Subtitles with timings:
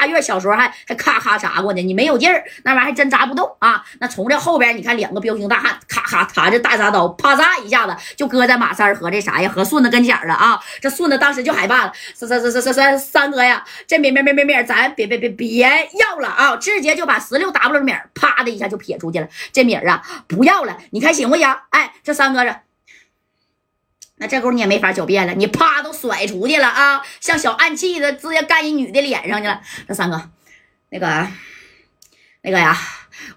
[0.00, 3.84] 大月小时候还还咔咔砸过呢，你没有劲儿，那玩意儿还真砸不动啊。
[3.98, 10.58] 那从这后边，你看两个彪形大汉，咔咔插着大铡刀，啪嚓一下子就搁在马三和这啥呀，和顺子跟前了啊。
[10.80, 15.68] 这顺子当时就害怕了，三三三三三三三哥呀，这米米米米米，咱别别别别
[15.98, 16.56] 要了啊！
[16.56, 19.28] 直接就把十六 W 米啪的一下就撇出去了。
[19.52, 21.46] 这米啊，不要了，你看行不行？
[21.68, 22.56] 哎，这三哥这。
[24.20, 27.02] 那这功夫你也没法狡辩了，你啪都甩出去了啊！
[27.20, 29.60] 像小暗器的，直接干一女的脸上去了。
[29.86, 30.30] 那三哥，
[30.90, 31.26] 那个，
[32.42, 32.76] 那个呀。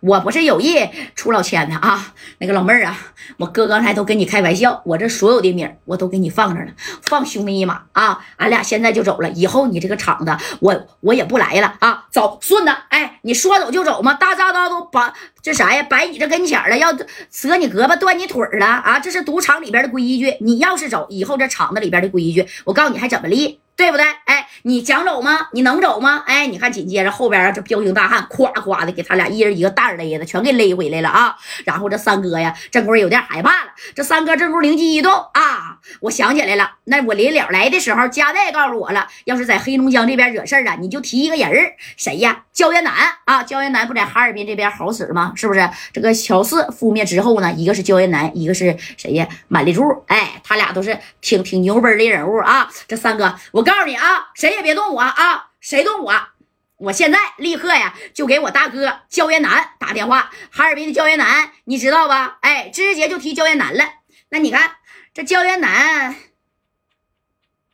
[0.00, 2.98] 我不是有意出老千的啊，那个老妹儿啊，
[3.38, 6.72] 我哥刚才都跟你开玩笑，我这所有的米我都给你放着了，
[7.02, 14.14] 放兄弟一马啊，俺俩现在就走了，以后你这个厂子我我也不来了啊，走顺子，哎，你说走就走吗？
[14.14, 23.60] 大扎刀都把这啥呀摆你这跟前了，要折你胳膊断你腿了啊，这是赌场里边的规矩，你要是走，以后这厂子里边的规矩，我告诉你还怎么立。
[23.82, 24.06] 对不对？
[24.26, 25.48] 哎，你想走吗？
[25.50, 26.22] 你能走吗？
[26.24, 31.34] 哎，你看，紧接着后边啊，这彪形大汉咵咵的给他俩一人一个蛋勒的，全给勒回来了啊！
[31.64, 33.72] 然后这三哥呀，这会儿有点害怕了。
[33.92, 42.44] 这三哥这会儿灵机一动啊，我想起来了，那我临了来的时候，加代告诉我了，要是在黑龙江这边惹事儿啊，你就提一个人，谁呀？
[42.52, 42.92] 焦元南
[43.24, 45.32] 啊，焦元南不在哈尔滨这边好使吗？
[45.34, 45.68] 是不是？
[45.92, 49.26] 这个乔四覆灭之后呢，一个是焦元南，一个是谁呀？
[49.48, 52.68] 满立柱，哎，他俩都是挺挺牛掰的人物啊。
[52.86, 53.62] 这三哥，我。
[53.62, 55.52] 我告诉你啊，谁也别动我啊！
[55.58, 56.28] 谁动我，
[56.76, 60.30] 我现在立刻呀就给我大哥焦元南打电话。
[60.50, 62.36] 哈尔滨的焦元南，你知道吧？
[62.42, 63.84] 哎，直接就提焦元南了。
[64.28, 64.76] 那你看
[65.14, 66.14] 这焦元南，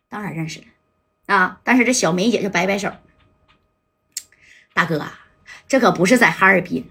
[0.08, 0.66] 当然认识了
[1.34, 1.58] 啊。
[1.64, 2.92] 但是这小梅姐就摆摆手，
[4.72, 5.04] 大哥，
[5.66, 6.88] 这可不是在哈尔滨，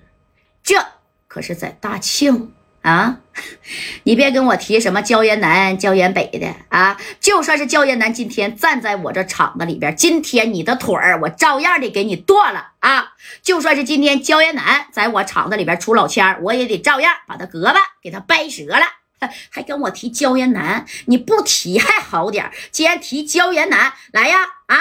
[0.62, 0.86] 这
[1.30, 2.54] 可是在大庆。
[2.82, 3.20] 啊，
[4.04, 6.98] 你别跟我提什么焦岩南、焦岩北的啊！
[7.20, 13.14] 就算是焦岩南今天站在我这厂子里边，今天你的腿儿我照样的给你剁了啊！
[13.42, 18.86] 就算是今天焦岩南在我厂子里边出老千我也得照样把他胳膊给他掰折了。
[19.50, 24.38] 还跟我提焦岩南，你不提还好点既然提焦岩南，来呀
[24.68, 24.78] 啊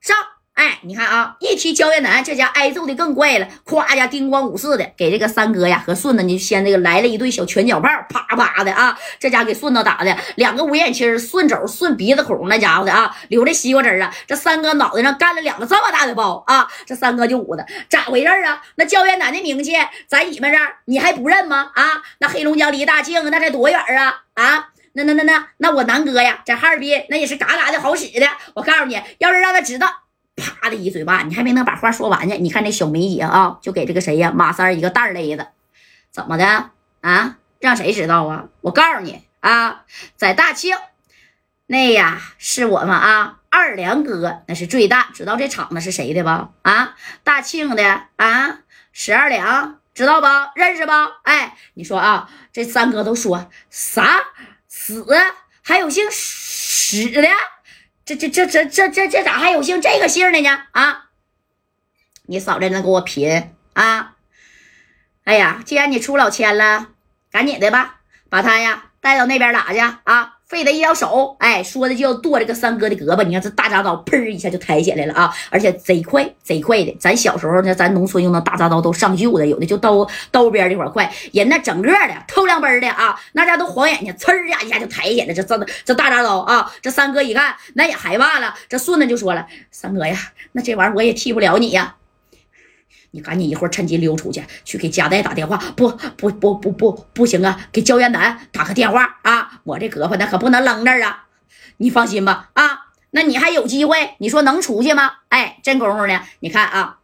[0.00, 0.16] 上！
[0.54, 18.62] 哎，你看啊，一提焦艳南，这家挨揍的更怪了，咵家叮咣五四的给这个三哥呀和顺子，你先这个来了一对小拳脚炮，啪啪的啊， 这家给顺子打的两个五眼青顺肘顺鼻子孔，那家伙的啊，流着西瓜汁啊，这三哥脑袋上干了两个这么大的包啊，这三哥就捂的咋回事啊？
[18.76, 19.72] 那焦艳南的名气
[20.06, 21.72] 在你们这儿你还不认吗？
[21.74, 24.22] 啊，那黑龙江离大庆那才多远啊？
[24.34, 30.03] 啊，那那那那那我南哥呀，在哈尔滨那也是嘎嘎的好使的，我告诉你，要是让他知道。
[30.36, 32.34] 啪的一嘴巴，你还没能把话说完呢。
[32.34, 35.46] 你看那小梅姐啊，就给这个谁呀马三一个蛋勒子，
[36.10, 37.36] 怎么的啊？
[37.60, 38.46] 让谁知道啊？
[38.60, 39.84] 我告诉你啊，
[40.16, 40.76] 在大庆
[41.66, 45.10] 那呀是我们啊二良哥，那是最大。
[45.14, 46.50] 知道这厂子是谁的吧？
[46.62, 48.58] 啊，大庆的啊，
[48.92, 50.52] 十二两，知道吧？
[50.56, 51.20] 认识吧？
[51.22, 54.24] 哎，你说啊，这三哥都说啥
[54.68, 55.06] 死，
[55.62, 57.28] 还有姓史的。
[58.04, 60.66] 这这这这这这这咋还有姓这个姓的呢？
[60.72, 61.06] 啊，
[62.26, 64.16] 你嫂子能给我贫啊！
[65.24, 66.88] 哎呀，既然你出老千了，
[67.30, 70.33] 赶紧的吧，把他呀带到那边打去啊！
[70.46, 73.24] 废他一条手，哎，说的就要剁这个三哥的胳膊。
[73.24, 75.34] 你看这大铡刀，砰一下就抬起来了啊！
[75.50, 76.94] 而且贼快，贼快的。
[77.00, 81.10] 咱小时候呢，咱农村用的大铡刀都上锈的，有的就刀刀边这块快。
[81.32, 85.32] 人那整个的透亮奔的啊，那家都晃眼睛，呲呀一下就抬起来。
[85.32, 88.54] 这这这大铡刀啊，这三哥一看，那也害怕了。
[88.68, 90.16] 这顺子就说了：“三哥呀，
[90.52, 91.96] 那这玩意我也替不了你呀。”
[93.14, 95.56] 你赶紧一会儿趁机溜出去，去给加代打电话。
[95.76, 99.60] 不不不不不不行啊，给焦元南打个电话啊！
[99.62, 101.26] 我这胳膊那可不能扔这儿啊！
[101.76, 104.16] 你放心吧啊，那你还有机会。
[104.18, 105.12] 你说能出去吗？
[105.28, 106.98] 哎，真功夫呢，你看啊，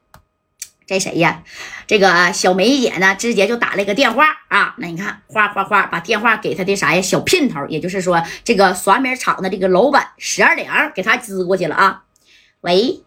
[0.85, 1.45] 这谁呀？
[1.87, 4.75] 这个小梅姐呢，直接就打了一个电话啊。
[4.79, 7.01] 那你看，哗哗哗，把电话给他的啥呀？
[7.01, 12.03] 小姘头，也就是说这个耍米厂的这个老板十二两给他支过去了啊。
[12.63, 13.05] 喂。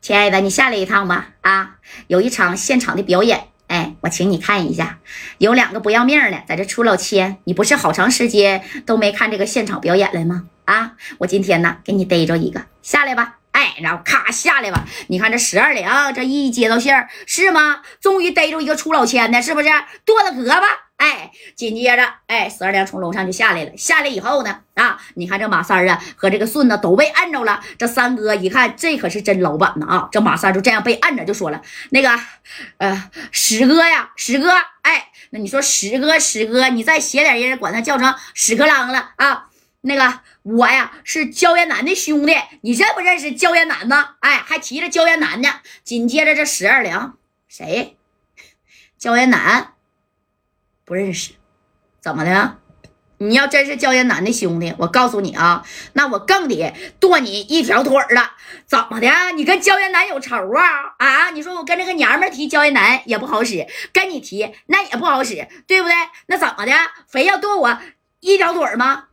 [0.00, 1.28] 亲爱的，你下来一趟吧。
[1.40, 1.76] 啊，
[2.06, 4.98] 有一场现场的表演，哎，我请你看一下。
[5.38, 10.44] 有两个不要命的在这出老千，你不是好长时间都没看这个现场表演了吗？
[10.64, 13.38] 啊，我今天呢给你逮着一个，下来吧。
[13.52, 14.84] 哎，然后咔下来吧。
[15.08, 17.82] 你看这十二两，这一接到信儿是吗？
[18.00, 19.68] 终于逮着一个出老千的，是不是？
[20.04, 20.64] 剁了胳膊。
[20.96, 23.76] 哎，紧接着，哎，十二娘从楼上就下来了。
[23.76, 27.62] 下来以后呢，啊，你看这马三啊和这个顺子都被摁着了。
[27.78, 30.08] 这三哥一看，这可是真老板呢啊！
[30.10, 31.60] 这马三就这样被摁着，就说了
[31.90, 32.18] ：“那个，
[32.78, 34.50] 呃，史哥呀，史哥，
[34.82, 39.48] 哎，那你说史哥，史哥，你再写点人，管他叫成屎壳郎了啊？
[39.82, 44.14] 那个，我呀是焦彦南的兄弟，你认不认识焦彦南呢？
[44.20, 45.60] 哎，还提着焦彦南呢。
[45.84, 47.96] 紧接着这十二两谁？
[48.98, 49.72] 焦彦南
[50.86, 51.32] 不认识，
[52.00, 52.56] 怎么的？
[53.18, 58.32] 你要真是焦彦南的兄弟，我告诉你啊，那我更得剁你一条腿了。
[58.66, 59.08] 怎么的？
[59.34, 60.94] 你跟焦彦南有仇啊？
[60.98, 61.30] 啊？
[61.30, 65.94] 你说我跟这个娘们提焦彦南也不好使，跟你提那也不好使，对不对？
[66.26, 66.72] 那怎么的？
[67.08, 67.78] 非要剁我
[68.20, 69.04] 一条腿吗？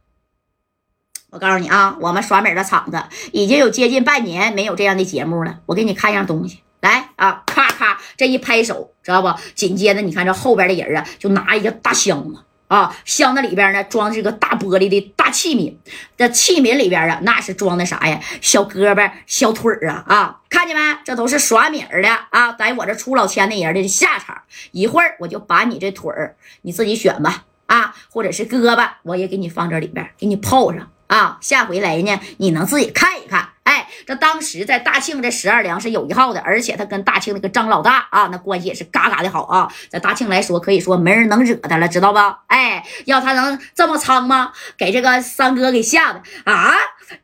[1.30, 5.62] 我告诉你啊，我们耍美的厂子已经有接近半年没有这样的节目了。
[5.66, 7.73] 我给你看样东西，来啊，咔，
[8.18, 9.34] 这一拍手，知道不？
[9.56, 12.40] 紧接着你看这后边的人啊，就拿一个大箱子。
[12.70, 15.76] 啊，箱子里边呢装的是个大玻璃的大器皿，
[16.18, 18.20] 这器皿里边啊，那是装的啥呀？
[18.42, 20.04] 小胳膊、小腿啊！
[20.08, 20.98] 啊，看见没？
[21.06, 24.42] 这都是耍米儿的啊，在我这出老千的人的下场。
[24.72, 31.38] 一会儿我就把你这腿儿，你自己选吧，啊，或者是胳膊，我也给你放这里边，给你泡上啊。
[31.42, 33.50] 下回来呢，你能自己看一看。
[33.74, 39.68] 哎，这当时在大庆这十二梁是有一号的，而且他跟大庆那个张老大啊，那关系也是嘎嘎的好啊。
[39.90, 42.42] 在大庆来说，可以说没人能惹他了，知道吧？
[42.46, 44.52] 哎，要他能这么仓吗？
[44.78, 46.76] 给这个三哥给吓的啊！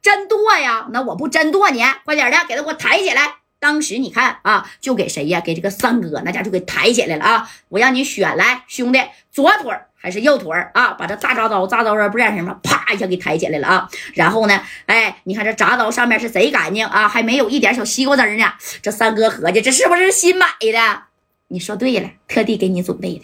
[0.01, 0.87] 真剁呀？
[0.91, 3.35] 那我不真剁你，快点的，给他给我抬起来。
[3.59, 5.39] 当时你看啊，就给谁呀？
[5.39, 7.47] 给这个三哥，那家就给抬起来了啊！
[7.67, 8.99] 我让你选来，兄弟，
[9.31, 9.71] 左腿
[10.01, 10.93] 还是右腿啊？
[10.93, 12.57] 把这大铡刀，铡刀刃不知道什么，
[12.93, 13.89] 一下给抬起来了啊！
[14.13, 18.45] 然后呢，哎，你看这铡刀上面是贼干净啊，还没有一点小西瓜汁呢。
[18.81, 21.03] 这三哥合计，这是不是新买的？
[21.47, 23.23] 你说对了，特地给你准备的。